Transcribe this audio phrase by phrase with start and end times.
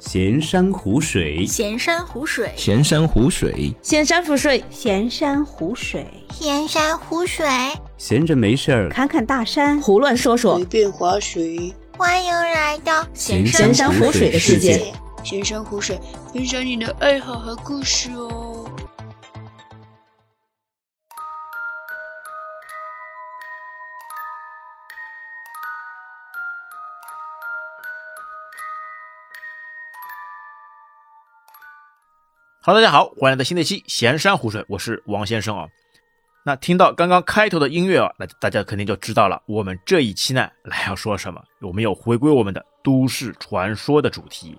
[0.00, 7.46] 闲山湖水，闲山湖水，闲山湖水，闲山湖水，闲山湖水，闲山湖水，
[7.98, 8.88] 闲着没事儿。
[8.88, 11.74] 侃侃大山，胡乱说说，随便划水。
[11.98, 14.92] 欢迎来到闲闲山湖水的世界。
[15.22, 16.00] 闲山湖水，
[16.32, 18.49] 分享你的爱好和故事哦。
[32.62, 35.66] 哈喽，大家好，欢迎来到新的一期闲山湖水，我是王先生啊。
[36.44, 41.42] 那听到刚刚开头的音乐啊，那大家肯定就知道了，我们这一期呢来要说什么？
[41.62, 44.58] 我们有回归我们的都市传说的主题。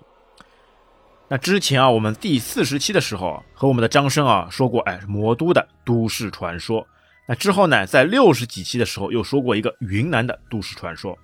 [1.28, 6.84] 那之前啊，我们第四十期的时候和我们的张生啊说过，哎，魔都的都市传说。
[7.28, 11.16] 那之后呢，在六十几期的时候又说过一个云南的都市传说，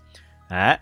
[0.50, 0.80] 哎。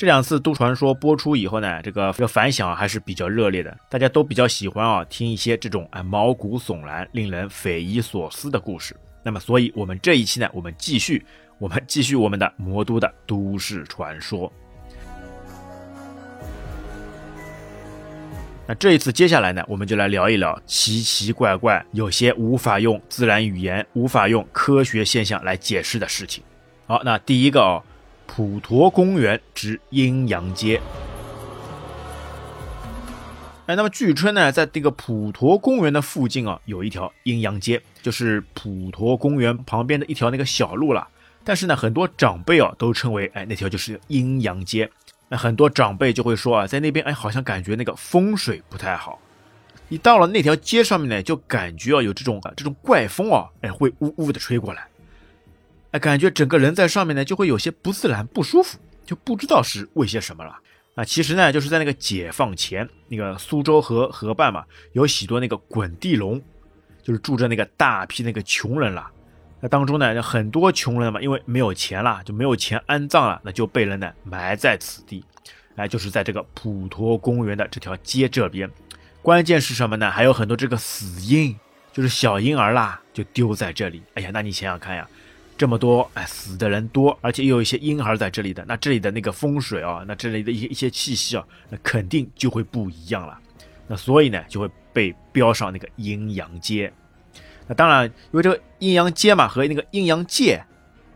[0.00, 8.96] 这两次都传说播出以后呢，这个这个反响还是比较热烈的，大家都比较喜欢啊听一些这种啊毛骨悚然、令人匪夷所思的故事。
[9.22, 11.22] 那么，所以我们这一期呢，我们继续，
[11.58, 14.50] 我们继续我们的魔都的都市传说。
[18.66, 26.42] 那这一次接下来呢，我们就来聊一聊奇奇怪怪、有些无法用自然语言、无法用科学现象来解释的事情。
[26.86, 27.84] 好，那第一个哦。
[28.32, 30.80] 普陀公园之阴阳街。
[33.66, 41.08] 哎，那么据称呢，在这个普陀公园的附近啊，有一条阴阳街，就是普陀公园旁边的一条那个小路了。
[41.42, 44.88] 但是呢，很多长辈啊都称为，哎，那条就是阴阳街。
[45.28, 49.18] 那很多长辈就会说啊，在那边哎，好像感觉那个风水不太好。
[49.88, 54.86] 一到了那条街上面呢，就感觉啊有这种这种怪风啊，哎，会呜呜的吹过来。
[55.92, 60.58] 哎，感觉整个人在上面呢，就会有些不自然、不舒服，就不知道是为些什么了。
[60.94, 66.40] 啊，其实呢，就是在那个解放前，那个苏州河河畔嘛，有许多那个滚地龙，
[67.02, 69.10] 就是住着那个大批那个穷人了。
[69.60, 75.24] 那当中呢，很多穷人嘛，因为没有钱了，就没有钱安葬了，那就被人呢埋在此地。
[75.76, 78.70] 哎，就是在这个普陀公园的这条街这边。
[79.22, 80.10] 关键是什么呢？
[80.10, 81.56] 还有很多这个死婴，
[81.92, 84.02] 就是小婴儿啦，就丢在这里。
[84.14, 85.08] 哎呀，那你想想看呀。
[85.60, 93.38] 这么多哎，死的人多，而且又有一些婴儿在这里的，那这里的那个风水啊，那这里的一些一些气息啊，那肯定就会不一样了。
[93.86, 96.90] 那所以呢，就会被标上那个阴阳街。
[97.66, 100.64] 那当然，因为这个阴阳街嘛，和那个阴阳界，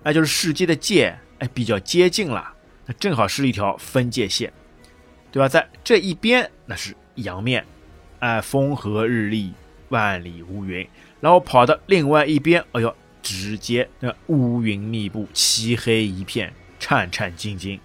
[0.02, 2.52] 那就是世界的界，哎，比较接近了。
[2.84, 4.52] 那正好是一条分界线，
[5.32, 5.48] 对吧？
[5.48, 7.64] 在这一边那是阳面，
[8.18, 9.54] 哎，风和日丽，
[9.88, 10.86] 万里无云。
[11.18, 12.94] 然后跑到另外一边，哎呦。
[13.24, 17.80] 直接那乌云密布，漆黑一片，颤颤兢兢，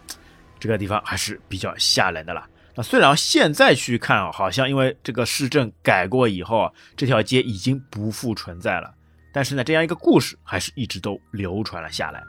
[0.59, 2.45] 这个地方还是比较吓人的啦。
[2.75, 8.93] 那虽然现在去看，好像因为这个市政改过以后啊，这条街已经不复存在了，
[9.33, 12.21] 但是呢，这样一个故事还是一直都流传了下来。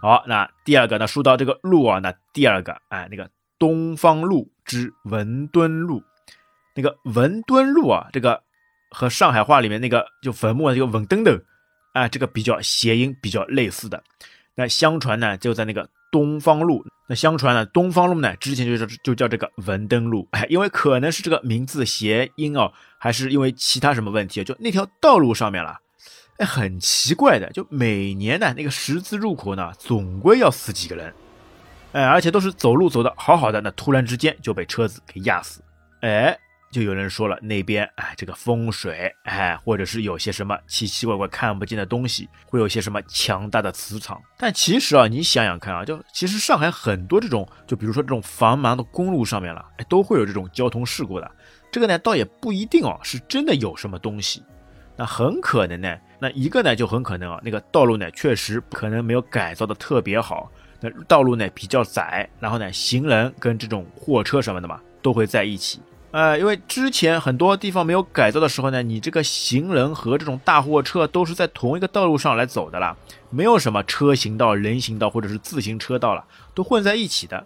[0.00, 3.28] 好，那第二个，呢说到这个路啊，那第二个，哎，那个
[3.58, 6.00] 东方路之文墩路，
[6.76, 8.44] 那个文墩路啊，这个。
[8.94, 11.42] 和上海话里面那个就坟墓的这个稳登登，
[11.92, 14.02] 啊，这个比较谐音比较类似的。
[14.54, 16.86] 那相传呢，就在那个东方路。
[17.08, 20.26] 那相传呢，东方路呢，之前就是就叫这个文登路。
[20.30, 25.76] 哎，因为可能是这个名字谐音哦，还是因为其他什么问题就那条道路上面了，
[26.38, 31.12] 哎，很奇怪的，就每年呢那个十字路口呢，总归要死几个人，
[31.92, 35.60] 哎，而且都是走路走的好好的，那突然之间就被车子给压死，
[36.00, 36.38] 哎。
[36.74, 44.20] 就有人说了，那边哎，这个风水哎，或者是有些什么奇奇怪怪看不见的东西，会有些什么强大的磁场。
[44.36, 51.30] 但其实啊，你想想看啊，就其实上海很多这种，就比如说这种繁忙的公路上面了，哎，都会有这种交通事故的。
[51.70, 54.42] 这个呢，倒也不一定哦，是真的有什么东西。
[54.96, 65.80] 那很可能呢，那一个呢，就很可能啊，那个道路呢，确实可能没有改造的特别好，那道路呢比较窄，然后呢，行人跟这种货车什么的嘛，都会在一起。
[66.14, 72.96] 呃，因为之前很多地方没有改造的时候呢，你这个行人和这种大货车都是在同一个道路上来走的啦，
[73.30, 76.24] 没有什么车行道、人行道或者是自行车道了，
[76.54, 77.44] 都混在一起的。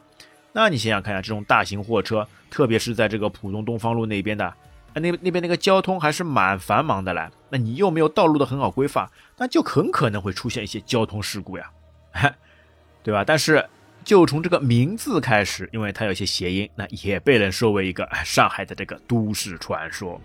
[0.52, 4.52] 那你想想看啊，这种大型货车，特别是在这个浦东东方路那边的，
[4.92, 7.26] 那那边那个交通还是蛮繁忙的嘞。
[7.48, 11.70] 那你又没有道路的很好规划，那就很可能会出现一些交通事故呀，
[13.02, 13.24] 对吧？
[13.24, 13.66] 但是。
[14.08, 20.18] 就从这个名字开始，因为它有些谐音，那也被人说为一个 上海的这个都市传说。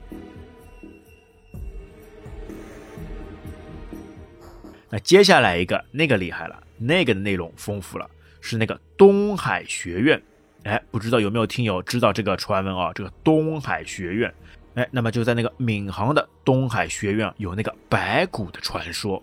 [4.89, 8.09] 那接下来一个那个厉害了，那个的内容丰富了，
[8.39, 10.23] 是那个东海学院。
[10.63, 12.93] 哎，不知道有没有听友知道这个传闻啊？
[12.95, 14.33] 这个东海学院，
[14.75, 19.21] 哎，那么就在那个闵行的东海学院有那个白骨的传说。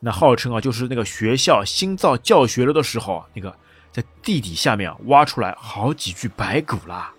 [0.00, 3.54] 那号称啊，就是那个学校新造教学楼的时候，那个
[3.92, 7.12] 在地底下面挖出来好几具白骨啦。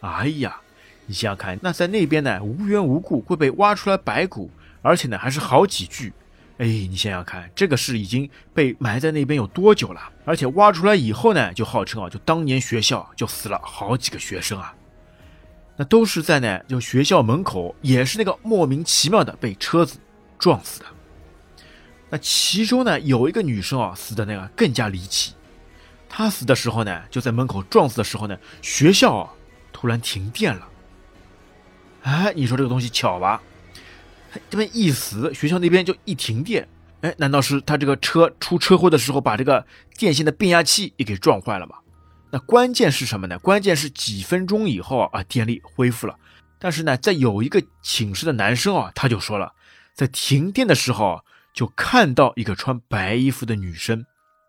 [0.00, 0.60] 哎呀，
[1.06, 4.48] 你想想看，那在那边呢，无缘无故会被挖出来白骨，
[4.80, 6.12] 而且呢还是好几具。
[6.58, 10.00] 哎，你想想看，这个是已经被埋在那边有多久了？
[10.24, 14.72] 而且挖出来以后呢，就号称啊，就当年学校就死了好几个学生啊。
[15.76, 19.98] 那都是在呢，就学校门口，也是那个莫名其妙的被车子
[20.38, 20.86] 撞死的。
[22.10, 25.34] 那其中呢，有一个女生啊，死的那个更加离奇。
[26.08, 29.30] 她死的时候呢，就在门口撞死的时候呢，学校啊
[29.72, 30.66] 突然停电了。
[32.04, 33.42] 哎，你说这个东西巧吧？
[34.48, 36.66] 这边一死，学校那边就一停电。
[37.02, 39.66] 哎，难道是他这个车出车祸的时候把这个
[39.98, 41.76] 电线的变压器也给撞坏了吗？
[42.30, 43.38] 那关键是什么呢？
[43.38, 46.16] 关键是几分钟以后啊，电力恢复了。
[46.58, 49.52] 但是呢，在有一个寝室的男生啊，他就说了，
[49.94, 51.22] 在停电的时候。
[51.52, 54.04] 就看到一个穿白衣服的女生，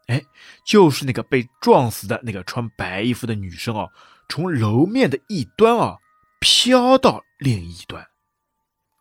[0.07, 0.21] 哎，
[0.65, 3.89] 就是那个被撞死的那个穿白衣服的女生哦，
[4.27, 5.97] 从楼面的一端啊
[6.39, 8.05] 飘到另一端，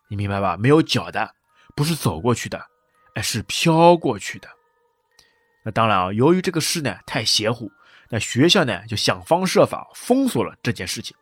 [0.09, 0.56] 你明白吧？
[0.56, 1.35] 没有脚的，
[1.77, 2.65] 不是走过去的，
[3.15, 4.49] 哎，是飘过去的。
[5.65, 7.71] 那当然啊，由于这个事呢太邪乎，
[8.09, 11.15] 那学校呢就想方设法封锁了这件事情。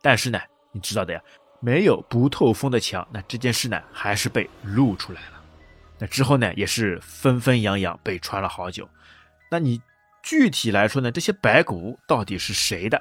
[0.00, 0.40] 但是呢，
[0.72, 1.20] 你知道的呀，
[1.60, 5.41] 没有不透风的墙，那这件事呢还是被露出来了。
[6.02, 8.90] 那之后呢，也是纷纷扬扬被传了好久。
[9.48, 9.80] 那你
[10.20, 13.00] 具体来说呢，这些白骨到底是谁的？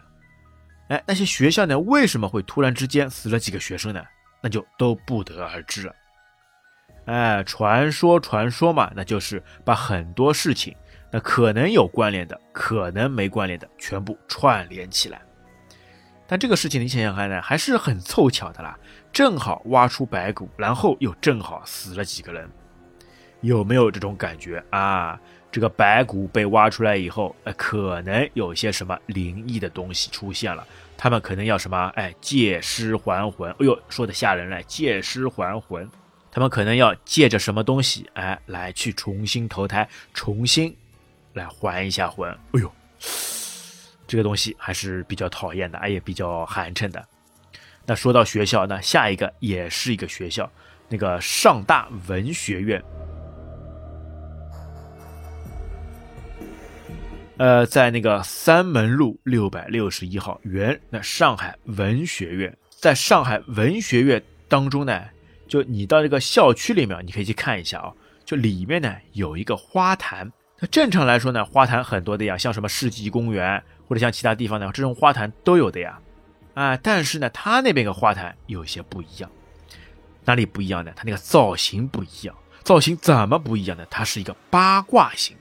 [0.89, 4.03] 哎，那些学校呢，为什么会突然之间死了几个学生呢？
[4.39, 5.95] 那就都不得而知了。
[7.05, 10.75] 哎，传说传说嘛，那就是把很多事情，
[11.09, 15.19] 那可能有关联的，可能没关联的，全部串联起来。
[16.27, 18.77] 但这个事情你想想看呢，还是很凑巧的啦，
[19.11, 22.47] 正好挖出白骨，然后又正好死了几个人。
[23.41, 25.19] 有没有这种感觉啊？
[25.51, 30.65] 这个白骨被挖出来以后，呃，可能有些什么灵异的东西出现了。
[30.97, 31.91] 他们可能要什么？
[31.95, 33.51] 哎，借尸还魂。
[33.51, 35.89] 哎呦，说的吓人了，借尸还魂。
[36.31, 40.73] 他们可能要借着什么东西，哎，来去重新投胎，重新
[41.33, 42.31] 来还一下魂。
[42.31, 42.71] 哎呦，
[44.07, 47.05] 这个东西还是比较讨厌的，哎，也比较寒碜的。
[47.85, 50.49] 那说到学校，那下一个也是一个学校，
[50.87, 52.81] 那个上大文学院。
[57.41, 65.05] 呃，在那个三门路六百六十一号原那上海文学院，在上海文学院当中呢，
[65.47, 67.91] 就你到这个校区里面，你可以去看一下啊，
[68.23, 70.31] 就里面呢有一个花坛。
[70.59, 75.99] 那正常来说呢，花坛很多的呀，像什么世纪公园或者像其他地方呢，这种花坛都有的呀。
[76.53, 79.27] 啊，但是呢，他那边个花坛有些不一样，
[80.25, 80.91] 哪里不一样呢？
[80.95, 83.83] 它那个造型不一样，造型怎么不一样呢？
[83.89, 85.35] 它是一个八卦形。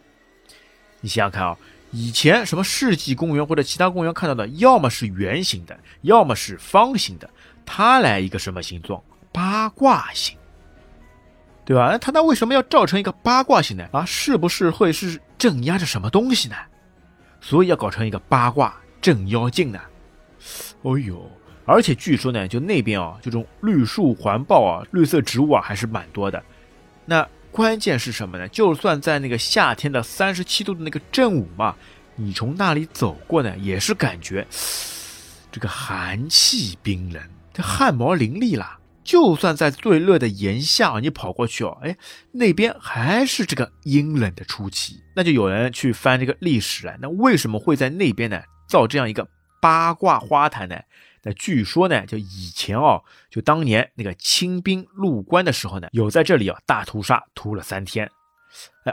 [1.02, 1.54] 你想想看啊。
[1.92, 7.28] 以前什么世纪公园或者其他公园看到的，要么是圆形的，要么是方形的，
[7.66, 9.02] 它来一个什么形状？
[9.32, 10.36] 八卦形，
[11.64, 11.88] 对吧？
[11.90, 13.88] 那它那为什么要造成一个八卦形呢？
[13.92, 16.54] 啊，是不是会是镇压着什么东西呢？
[17.40, 19.80] 所以要搞成一个八卦镇妖镜呢？
[20.82, 21.28] 哦呦，
[21.64, 26.40] 而且据说呢，就那边啊，这种绿树环抱啊，绿色植物啊，还是蛮多的。
[27.04, 27.26] 那。
[27.52, 28.48] 关键是什么呢？
[28.48, 31.74] 就算在那个夏天的三十七度的那个正午嘛，
[32.16, 34.46] 你从那里走过呢，也是感觉
[35.50, 38.78] 这个寒气冰冷，这汗毛淋漓啦。
[39.02, 41.96] 就算在最热的炎夏，你跑过去哦，哎，
[42.30, 45.02] 那边还是这个阴冷的出奇。
[45.16, 49.26] 那就有人去翻这个历史了，那为什么会在那边呢造这样一个
[49.60, 50.76] 八卦花坛呢？
[51.22, 58.10] 那据说呢，就以前哦，就当年那个清兵入关的时候呢，有在这里啊大屠杀，屠了三天，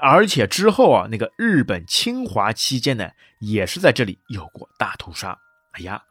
[0.02, 5.40] 而且之后啊，那个日本侵华期间呢，也是在这里有过大屠杀。
[5.72, 6.04] 哎呀，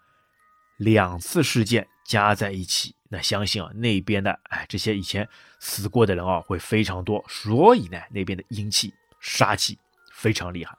[0.78, 5.28] 两次事件加在一起，那相信啊那边的哎这些以前
[5.60, 9.78] 死过的人啊会非常多，所以呢那边的阴气杀气
[10.14, 10.74] 非常厉害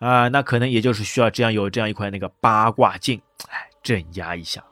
[0.00, 3.67] 啊，那可能也就是需要这样有这样一块那个八卦镜，哎。
[3.82, 4.64] 镇压一下，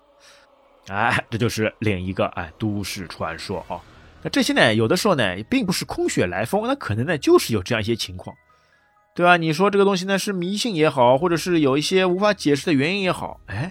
[0.88, 3.80] 哎，这就是另一个哎都市传说啊。
[4.22, 8.34] 那这些呢，有的时候呢，并不是空穴来风，那可能呢，就是有这样一些情况，
[9.14, 9.36] 对吧？
[9.36, 13.70] 你说这个东西呢是迷信也好，或者是有一些无法解释的原因也好，哎，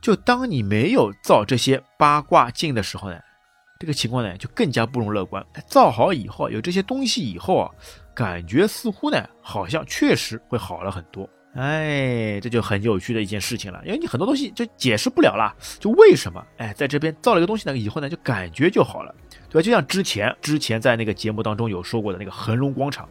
[0.00, 3.18] 就当你没有造这些八卦镜的时候呢，
[3.78, 5.44] 这个情况呢就更加不容乐观。
[5.66, 7.70] 造好以后，有这些东西以后啊，
[8.14, 11.28] 感觉似乎呢，好像确实会好了很多。
[11.54, 16.44] 哎，这就很有趣的一件事情了，因为你很多东西就解释不了了，就为什么？
[16.56, 19.14] 哎，在这边造了一个东西呢，以后呢就感觉就好了，
[19.48, 19.62] 对吧？
[19.62, 23.08] 就像之前之前在那个节目当中有说过的那个恒隆广场，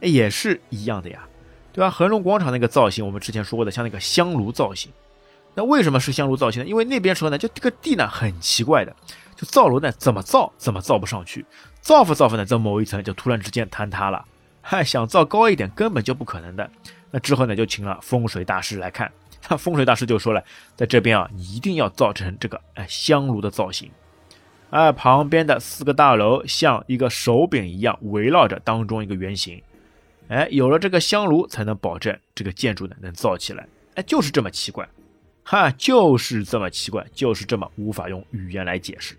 [0.00, 1.28] 哎，也是一样的呀，
[1.74, 1.90] 对吧？
[1.90, 4.90] 恒隆广场那个造型，我们之前说过的，像那个香炉造型，
[5.54, 6.68] 那为什么是香炉造型呢？
[6.68, 8.96] 因为那边时候呢，就这个地呢很奇怪的，
[9.36, 11.44] 就造楼呢怎么造怎么造不上去，
[11.82, 14.24] 造不造不呢，这某一层就突然之间坍塌了，
[14.62, 16.70] 嗨，想造高一点根本就不可能的。
[17.14, 19.08] 那之后呢，就请了风水大师来看。
[19.48, 20.42] 那风水大师就说了，
[20.74, 23.88] 在这边啊，你一定要造成这个哎香炉的造型，
[24.70, 29.62] 哎，旁边的四个大楼像一个手柄一样围绕着当中一个圆形，
[30.26, 33.64] 哎，有了这个香炉，才能保证这个建筑呢能造起来。
[33.94, 34.88] 哎，就是这么奇怪，
[35.44, 39.14] 哈，就是这么奇怪，就是这么无法用语言来解释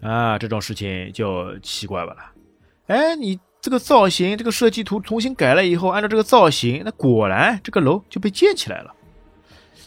[0.00, 0.36] 啊！
[0.36, 2.32] 这种事情就奇怪吧了。
[2.88, 3.38] 哎，你。
[3.60, 8.94] 这个造型，这个设计图重新改了以后，按照这个造型，那果然这个楼就被建起来了。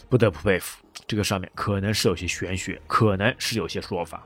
[0.08, 4.22] 不得不佩服，这个上面可能是有些玄学，可能是有些说法。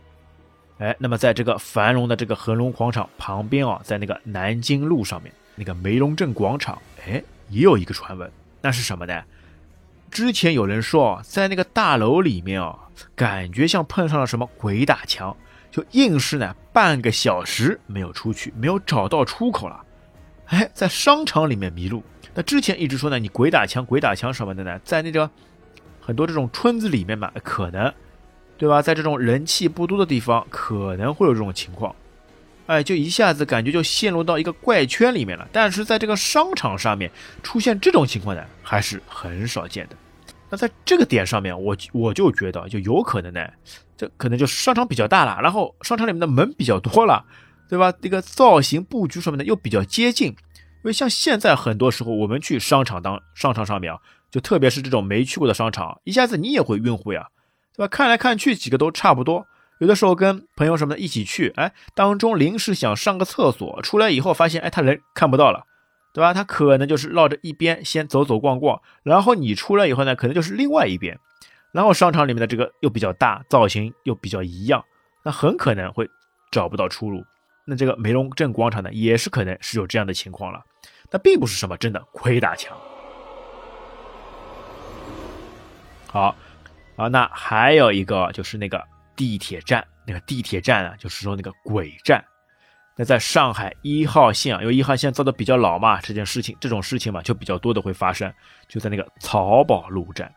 [0.79, 9.23] 哎，那么在这个繁荣的这个恒隆广场旁边啊，在那个南京路上面那个梅龙镇广场，哎，也有一个传闻，那是什么呢？
[10.11, 12.79] 之前有人说啊，在那个大楼里面啊，
[13.17, 15.35] 感觉像碰上了什么鬼打墙。
[15.71, 19.85] 就硬是呢，半个小时没有出去，没有找到出口了。
[20.47, 22.03] 哎，在商场里面迷路。
[22.35, 24.81] 那之前一直说呢，你鬼打墙，鬼打墙什么的呢？
[24.83, 25.29] 在那个
[26.01, 27.93] 很多这种村子里面嘛，可能，
[28.57, 28.81] 对吧？
[28.81, 31.95] 在这种人气不多的地方，可能会有这种情况。
[32.67, 35.49] 哎，就一下子感觉就陷入到一个怪圈里面了。
[35.53, 37.11] 但是在这个商场上面
[37.43, 39.97] 出现这种情况呢，还是很少见的。
[40.49, 43.47] 那在这个点上面，我我就觉得就有可能呢。
[43.99, 47.25] 这可能就是商场比较大了，然后商场里面的门比较多了，
[47.69, 47.93] 对吧？
[48.01, 50.37] 这个造型布局什么的又比较接近，因
[50.85, 53.99] 为像现在很多时候我们去商场当商场上面啊，
[54.31, 57.27] 就特别是这种没去过的商场，一下子你也会晕乎呀，
[57.75, 57.89] 对吧？
[57.89, 59.45] 看来看去几个都差不多，
[59.81, 65.65] 有的时候跟朋友什么的一起去，哎，当中临时想上个厕所，出来以后发现哎他人看不到了，
[66.15, 66.33] 对吧？
[66.33, 71.19] 他可能就是绕着一边先走走逛逛，然后你出来以后呢，可能就是另外一边。
[71.73, 74.85] 然后商场里面的这个又比较大，造型又比较一样，
[75.23, 76.09] 那很可能会
[76.51, 77.23] 找不到出路。
[77.65, 80.61] 那这个梅龙镇广场呢，也是可能是有这样的情况了。
[81.11, 82.77] 那并不是什么真的亏打墙。
[86.07, 86.35] 好，
[86.97, 88.83] 啊，那还有一个就是那个
[89.15, 92.25] 地铁站，那个地铁站啊，就是说那个鬼站。
[92.97, 98.33] 那在上海一号线啊，因为一号线造的比较老嘛，这件事情这种事情嘛，就比较多的会发生，
[98.67, 100.33] 就在那个漕宝路站。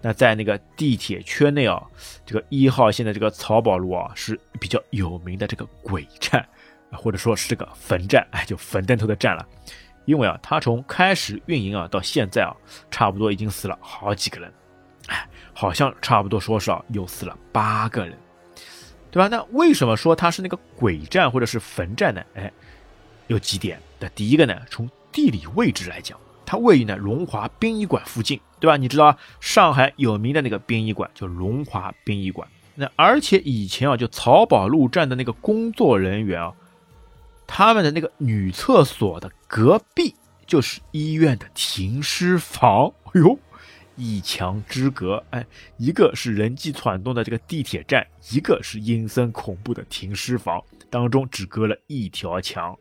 [0.00, 1.82] 那在那个地铁圈内啊，
[2.24, 6.46] 这个一号线的这个漕宝路啊是比较有名的这个鬼站，
[6.92, 9.44] 或者说是这个坟站，哎，就坟灯头的站了。
[10.04, 12.54] 因为啊，它从开始运营啊到现在啊，
[12.90, 14.52] 差不多已经死了好几个人，
[15.08, 18.16] 哎，好像差不多说是啊，又死了八个人，
[19.10, 19.28] 对吧？
[19.28, 22.22] 那为什么说它是那个鬼站或者是坟站呢？
[22.34, 22.52] 哎，
[23.26, 23.78] 有几点。
[23.98, 26.18] 那第一个呢，从地理位置来讲。
[26.46, 28.76] 它位于呢龙华殡仪馆附近，对吧？
[28.76, 32.48] 你知道上海有名的那个殡仪馆叫龙华殡仪馆。
[32.74, 36.52] 那而且以前啊，就漕宝路站的那个工作人员啊，
[37.46, 40.14] 他们的那个女厕所的隔壁
[40.46, 42.92] 就是医院的停尸房。
[43.04, 43.38] 哎呦，
[43.96, 45.44] 一墙之隔，哎，
[45.76, 52.76] 一个是人迹攒动的这个地铁站，一个是阴森恐怖的停尸房，当中只隔了一条墙。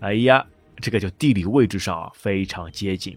[0.00, 0.46] 哎呀！
[0.78, 3.16] 这个就地理位置上啊非常接近。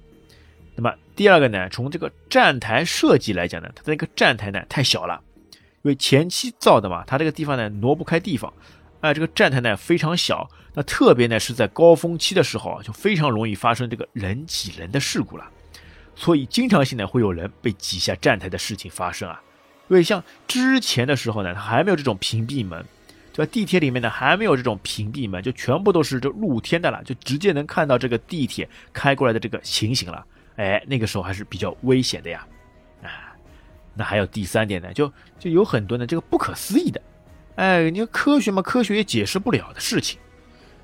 [0.81, 5.21] 那么第二个呢，从这个站台设计来讲呢，它的那个站台呢太小了，
[5.51, 8.53] 因为前期造的嘛，它这个地方呢挪不开地方，
[9.01, 15.43] 哎，这个站台呢非常小，那特别呢是在高峰期的时候，就非常容易发生这个人挤人的事故了，
[16.15, 19.41] 所以经常性呢会有人被挤下站台的事情发生啊。
[19.89, 22.86] 因为像之前的时候呢，它还没有这种屏蔽门。
[23.31, 23.51] 对吧？
[23.53, 30.25] 地铁里面呢还没有这种屏蔽门，就全部都是这露天的了，就直接能看到这个地铁开过来的这个情形了。
[30.60, 32.46] 哎，那个时候还是比较危险的呀。
[33.01, 33.32] 啊，
[33.94, 37.01] 那还有第三点呢，就就有很多呢这个不可思议的，
[37.56, 40.20] 哎，你说科学嘛，科学也解释不了的事情。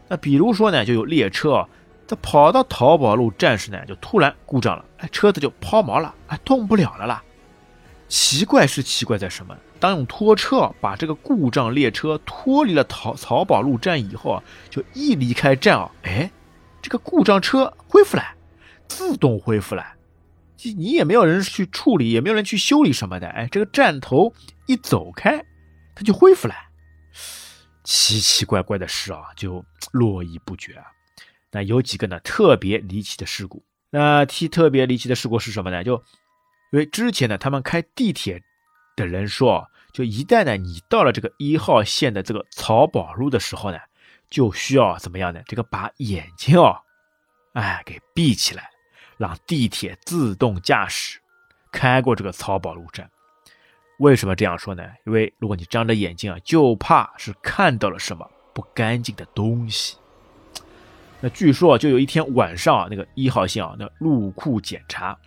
[0.07, 1.69] 那比如说呢，就有列车啊，
[2.07, 7.21] 它跑到淘宝路站时呢，就突然故障了，哎，车子就抛锚了，哎，动不了了啦。
[8.07, 9.57] 奇怪是奇怪在什么？
[9.77, 16.31] 当用拖车把这个故障列车脱离了淘淘宝路站以后啊，就一离开站啊，哎，
[16.81, 18.23] 这个故障车恢复了，
[18.87, 19.85] 自动恢复了，
[20.77, 24.33] 你也没有人去处理，也没有人去修理什么的，哎，这个站头
[24.67, 25.43] 一走开，
[25.95, 26.55] 它就恢复了。
[27.83, 30.85] 奇奇怪怪的事啊，就络绎不绝啊。
[31.51, 33.63] 那有几个呢特别离奇的事故。
[33.91, 35.83] 那提特别离奇的事故是什么呢？
[35.83, 35.93] 就
[36.71, 38.41] 因为之前呢，他们开地铁
[38.95, 43.77] 的人说，就一旦呢你到了这个一号线的这个漕宝路的时候呢，
[44.29, 45.41] 就需要怎么样呢？
[45.45, 46.75] 这个把眼睛哦，
[47.53, 48.69] 哎给闭起来，
[49.17, 51.19] 让地铁自动驾驶
[51.71, 53.09] 开过这个漕宝路站。
[53.99, 54.83] 为什么这样说呢？
[55.05, 59.97] 因为如果你张着眼睛啊，就怕是看到了什么不干净的东西。
[61.21, 65.17] 那据说啊就有一天晚上啊，那个一号线啊，那入库检查，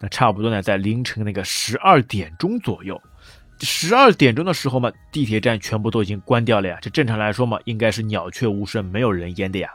[0.00, 3.00] 那差不多呢在凌晨那个十二点钟左右。
[3.60, 6.78] 十二点钟的时候嘛，地铁站全部都已经关掉了呀。
[6.82, 9.70] 这正常来说嘛，应该是鸟雀无声，没有人烟的呀。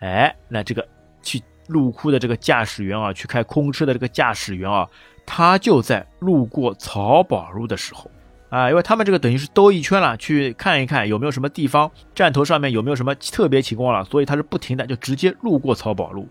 [0.00, 0.86] 哎，那这个
[1.22, 4.88] 去入库的这个驾驶员啊，去开空车的这个驾驶员啊，
[5.24, 8.10] 他就在路过漕宝路的时候
[8.48, 16.28] 啊，因为他们这个等于是兜一圈了，去看一看有没有什么地方站头上面有没有什么特别情况了，所以他是不停的就直接路过漕宝路。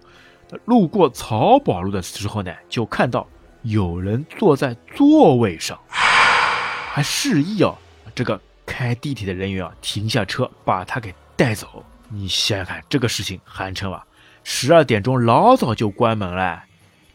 [0.66, 3.28] 路过漕宝路的时候呢，就看到
[3.64, 5.78] 有人坐在座位上。
[5.90, 7.76] 还示意哦，
[8.16, 11.84] 这个开地铁的人员啊，停下车把他给带走。
[12.08, 14.06] 你想想看，这个事情韩城啊，
[14.48, 16.64] 十二点钟老早就关门了，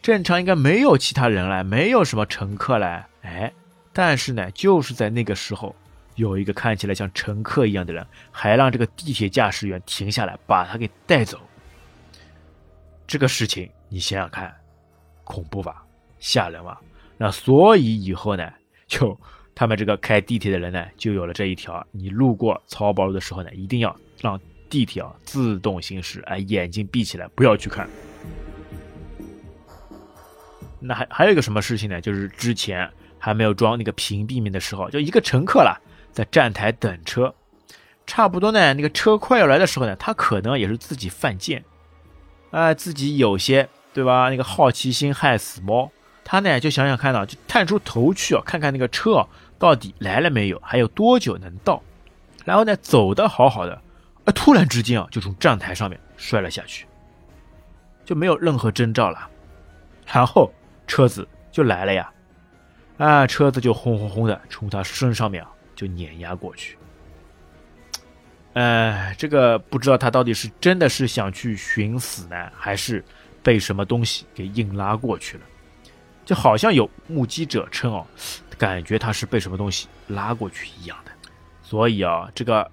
[0.01, 3.07] 正常应该没有其他人了，没有什么乘客了。
[3.21, 3.51] 哎，
[3.93, 5.73] 但是呢，就是在那个时候，
[6.15, 11.39] 有一个看起来像乘客一样的人，还让这个地铁驾驶员停下来把他给带走。
[13.07, 14.53] 这个事情你想想看，
[15.23, 15.81] 恐怖吧，
[16.19, 16.81] 吓人吧？
[17.17, 18.51] 那所以以后呢，
[18.87, 19.17] 就。
[19.53, 24.39] 他们这个开地铁的人呢，就有了这一条：你路过漕宝路的时候呢，一定要让
[24.71, 27.87] 地铁啊自动行驶，哎，眼睛闭起来，不要去看。
[30.79, 32.01] 那还还有一个什么事情呢？
[32.01, 35.77] 就是之前还没有装那个屏蔽门的时候，就一个乘客啦，
[36.11, 37.35] 在站台等车，
[38.07, 41.63] 差不多呢，那个车快要来的时候呢，他可能也是自己犯贱，
[42.49, 44.29] 哎，自己有些对吧？
[44.29, 45.91] 那个好奇心害死猫。
[46.23, 49.27] 他呢就想想看到，就探出头去啊，看看那个车啊
[49.59, 51.83] 到底来了没有，还有多久能到。
[52.45, 53.81] 然后呢走的好好的，
[54.31, 56.85] 突然之间啊就从站台上面摔了下去，
[58.05, 59.29] 就没有任何征兆了。
[60.13, 60.51] 然后
[60.87, 62.11] 车子就来了呀，
[62.97, 66.77] 啊车子就轰轰轰的从他身上面啊就碾压过去。
[68.53, 73.01] 呃，这个不知道他到底是真的是想去寻死呢，还是
[73.41, 75.43] 被什么东西给硬拉过去了。
[76.25, 78.05] 就好像有目击者称哦，
[78.57, 81.11] 感觉他是被什么东西拉过去一样的。
[81.63, 82.69] 所以啊，这个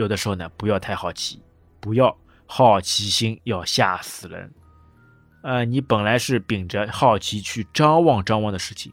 [0.00, 1.42] 有的时候呢，不要太好奇，
[1.78, 4.52] 不要好奇心要吓死人。
[5.42, 8.92] 呃，你本来是秉着好奇去张望张望的事情，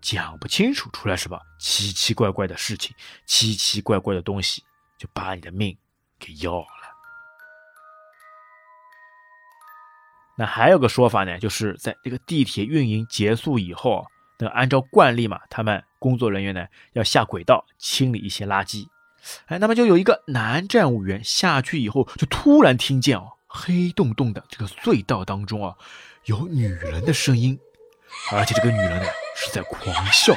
[0.00, 4.62] 讲不清楚出来什么奇奇怪怪的事情，奇奇怪怪的东西，
[4.98, 5.76] 就把你的命
[6.18, 6.66] 给要了。
[10.38, 14.06] 那还有个说法呢，就是在这个地铁运营结束以后，
[14.38, 18.86] 那按照惯例嘛，他们工作人员呢要下轨道清理一些垃圾。
[19.46, 25.74] 哎，那么就有一个男站务员下去以后，就突然听见哦，黑洞洞的这个隧道当中啊，
[26.24, 27.58] 有女人的声音，
[28.32, 30.36] 而且这个女人呢是在狂笑。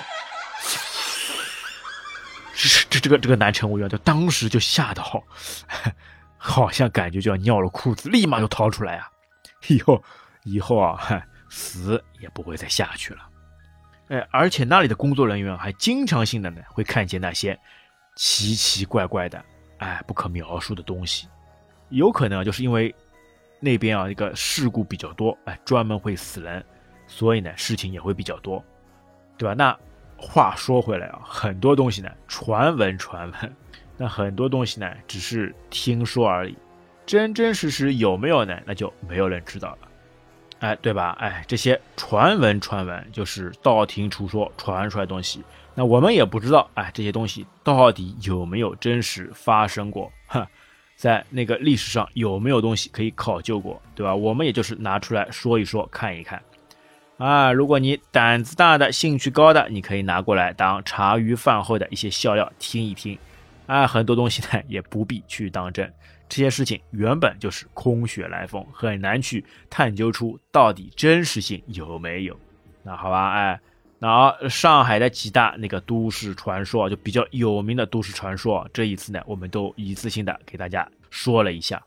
[2.56, 5.24] 这这这个这个男乘务员就当时就吓到，
[6.38, 9.10] 好像感觉就要尿了裤子，立马就逃出来啊。
[9.68, 10.04] 以后，
[10.44, 13.22] 以后啊，死也不会再下去了。
[14.10, 17.58] 哎，而且那里的工作人员还经常性的呢，会看见那些
[18.20, 19.42] 奇奇怪怪的、
[19.78, 21.30] 哎不可描述的东西。
[21.88, 22.94] 有可能就是因为
[23.62, 26.62] 那边啊，一个事故比较多，哎，专门会死人，
[27.08, 28.62] 所以呢，事情也会比较多，
[29.38, 29.54] 对吧？
[29.54, 29.74] 那
[30.18, 33.56] 话说回来啊，很多东西呢，传闻传闻，
[33.96, 36.58] 那很多东西呢，只是听说而已。
[37.06, 38.62] 真真实实有没有呢？
[38.66, 39.88] 那就没有人知道了，
[40.60, 41.16] 哎，对吧？
[41.22, 45.42] 哎，这些传闻传闻就是道听途说传出来的东西，
[45.76, 50.12] 那我们也不知道，哎，这些东西到底有没有真实发生过？
[50.28, 50.48] 哈，
[50.98, 53.82] 在那个历史上有没有东西可以考究过？
[53.96, 54.14] 对吧？
[54.14, 56.42] 我们也就是拿出来说一说，看一看。
[57.18, 63.18] 啊，如果你胆子大的、兴趣高的，你可以拿过来当茶余饭后的一些笑料听一听。
[63.66, 65.94] 啊，很多东西呢也不必去当真。
[66.28, 72.38] 这些事情原本就是空穴来风，很难去探究出到底真实性有没有。
[72.84, 73.60] 那好吧，哎，
[74.00, 81.82] 那上海的几大那个都市传说就比较有名的都市传说，这一次呢，我们都一次性的给大家说了一下。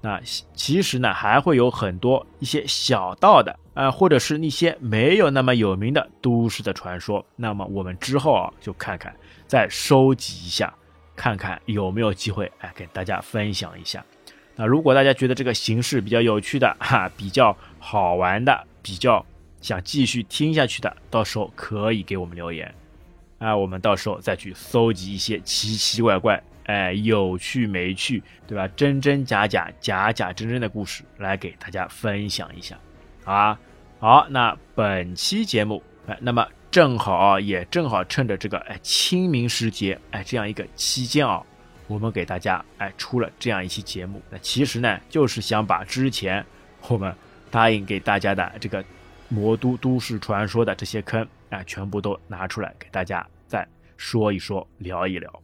[0.00, 0.20] 那
[0.54, 7.24] 其实呢，还会有很多一些小道的啊，或者是那些没有那么有名的都市的传说。
[7.34, 9.14] 那么我们之后啊，就看看
[9.46, 10.72] 再收集一下。
[11.16, 14.04] 看看有没有机会，哎，给大家分享一下。
[14.54, 19.24] 那如果大家觉得这个形式比较有趣的哈，比较好玩的，比较
[19.60, 22.72] 想继续听下去的，到时候可以给我们留言，
[23.38, 28.68] 啊，我们到时候再去搜集一些奇奇怪怪、哎有趣没趣，对吧？
[28.76, 32.78] 真真假假、假假真真的故事来给大家分享一下，
[33.24, 33.58] 好啊。
[33.98, 41.42] 好，那本期节目，哎，那么正好啊，也正好趁着这个哎清明时节，哎这样一个期间啊，
[41.86, 44.20] 我们给大家哎出了这样一期节目。
[44.28, 46.44] 那其实呢，就是想把之前
[46.88, 47.12] 我们
[47.50, 48.84] 答应给大家的这个
[49.28, 55.42] 魔都都市传说的这些坑，啊，全部都拿出来给大家再说一说，聊一聊。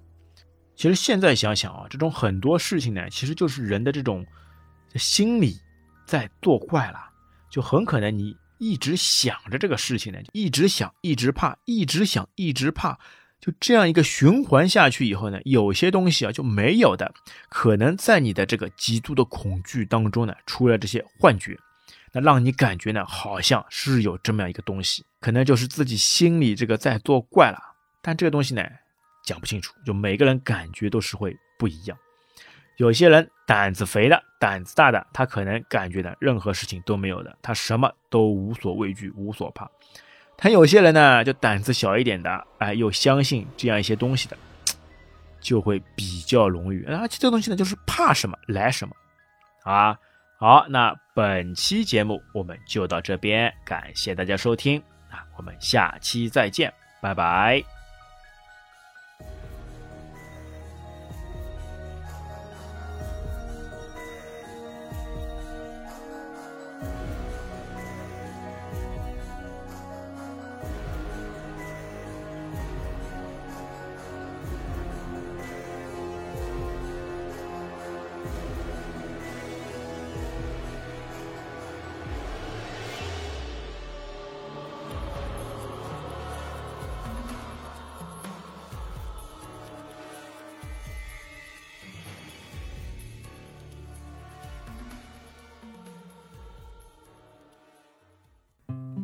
[0.74, 4.26] 其实现在想想啊，这种很多事情呢，其实就是人的这种
[4.96, 5.56] 心理
[6.06, 6.98] 在作怪了，
[7.50, 8.36] 就很可能你。
[8.58, 12.96] 一直想着这个事情呢，一直想，一直怕，一直想，一直怕，
[13.40, 17.12] 就这样一个循环下去以后呢，有些东西啊就没有的，
[17.48, 21.58] 可能在你的这个极度的恐惧当中呢，出了这些幻觉，
[22.12, 27.58] 那让你感觉呢，好像是有这么样一个东西，可能就是自己心里这个在作怪了，
[28.02, 28.62] 但这个东西呢，
[29.24, 31.96] 讲不清楚，就每个人感觉都是会不一样。
[32.76, 39.70] 有些人胆子肥的、胆子大的，他可能感觉的任何事情都没有的，他什么都无所畏惧、无所怕。
[40.36, 44.36] 他有些人呢，就胆子小一点的，哎，又相信这样一些东西的，
[45.40, 46.82] 就会比较容易。
[46.84, 48.94] 而且这个东西呢，就是怕什么来什么，
[49.64, 49.98] 啊。
[50.42, 57.62] 好，那本期节目我们就到这边，感谢大家收听啊，我们下期再见，拜拜。